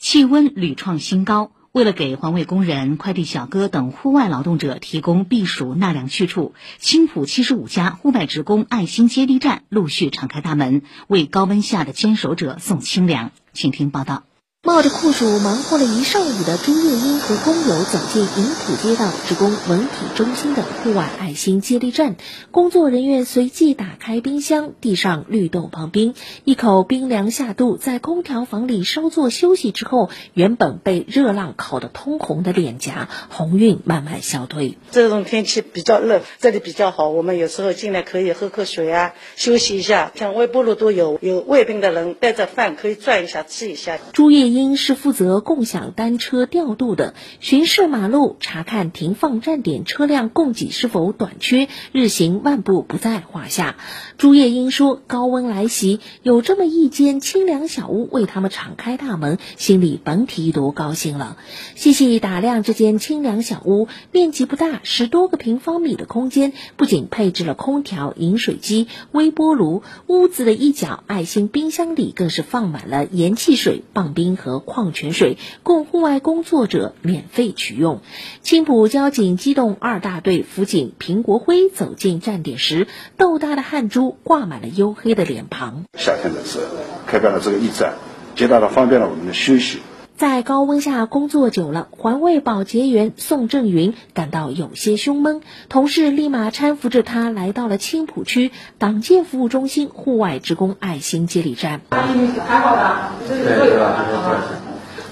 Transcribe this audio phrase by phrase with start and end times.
[0.00, 13.30] 气温屡创新高，为了给环卫工人、快递小哥等户外劳动者提供避暑纳凉去处，青浦七十五家户外职工爱心接力站陆续敞开大门，为高温下的坚守者送清凉。
[13.52, 14.22] 请听报道。
[14.62, 22.16] 冒着酷暑忙活了一上午的朱月英和工友走进银浦街道职工文体中心的户外爱心接力站，
[22.50, 26.12] 工作人员随即打开冰箱，递上绿豆棒冰，
[26.44, 34.76] 一口冰凉下肚，在空调房里稍作休息之后，原本被热浪烤得通红的脸颊红晕慢慢消退。
[34.90, 40.12] 这种天气比较热，这里比较好，我们有时候进来可以喝口水啊，休息一下。
[40.16, 43.98] 像微波炉都有，有胃病的人带着饭可以转一下吃一下。
[44.12, 44.49] 朱月。
[44.54, 53.76] 因是负责共享单车调度的，巡视马路，查看停放站点车辆供给是否短缺，日行万步不在话下。
[54.16, 61.36] 朱叶英说：“高温来袭，有这么一间清凉小屋为他们敞开大门，心里甭提多高兴了。”
[61.76, 74.30] 细细打量这间清凉小屋，面积不大，十多个平方米的空间，不仅配置了空调、饮水机、微波炉，屋子的一角爱心冰箱里更是放满了盐汽水、棒冰。
[74.40, 78.00] 和矿泉水供户外工作者免费取用。
[78.42, 85.84] 青浦交警机动二大队辅警平国辉走进站点时，豆大的汗珠挂满了黝黑的脸庞。
[85.94, 86.64] 夏天的时候，
[87.06, 87.94] 开办了这个驿站，
[88.34, 89.78] 极大的方便了我们的休息。
[90.20, 95.40] 在高温下工作久了，环卫保洁员宋正云感到有些胸闷，
[95.70, 101.80] 同事立马搀扶着他来到了青浦区党建服务中心户外职工爱心接力站。
[101.88, 103.12] 还好吧？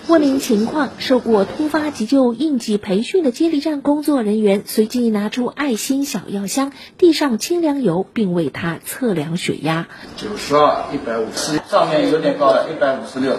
[0.08, 9.88] 问明情况，受过突发急救应急培训的接力站工作人员随即拿出爱心小药箱，递上清凉油，并为他测量血压。
[10.18, 13.38] 九十二，一百五十，上面有点高了，一百五十六。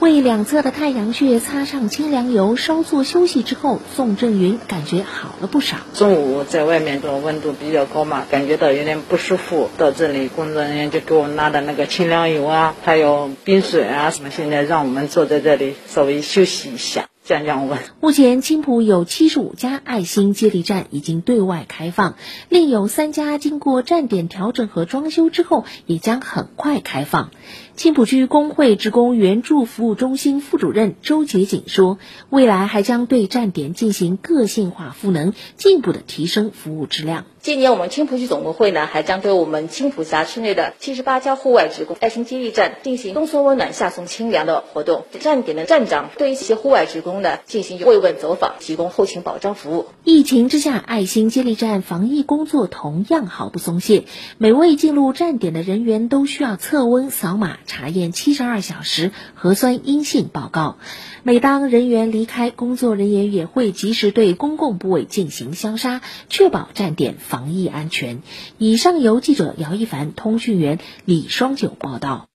[0.00, 5.76] 为两侧的太阳穴擦上清凉油，稍作休息之后，宋振云感觉好了不少。
[5.94, 17.06] 中午在外面的温度比较高嘛，感觉到有点不舒服，到这里工作人员就给我拿的那个清凉油啊，还有冰水啊什么，现在让我们坐在这里稍微休息一下。
[17.22, 17.78] 降降温。
[18.00, 22.16] 目前，青浦有七十五家爱心接力站已经对外开放，
[22.48, 27.30] 另有三家经过站点调整和装修之后，也将很快开放。
[27.80, 31.98] 青浦区工会职工援助服务中心副主任周杰锦说
[32.28, 45.06] ：“未来还将对站点进行个性化赋能，进一步的提升服务质量。”今年我们青浦区总工会呢，还将对我们青浦辖区内的七十八家户外职工爱心接力站进行冬送温暖、夏送清凉的活动。
[45.18, 49.86] 站点的站长对一些户外职工呢进行慰问走访，提供后勤保障服务。
[50.04, 54.04] 疫情之下，爱心接力站防疫工作同样毫不松懈。
[54.36, 60.78] 每位进入站点的人员都需要测温、扫码查验七十二小时核酸阴性报告。
[61.22, 67.14] 每当人员离开，工作人员也会及时对公共部位进行消杀，确保站点。
[67.18, 68.22] 防疫安全。
[68.56, 72.30] 以上由记者姚一凡、通讯员李双九报道。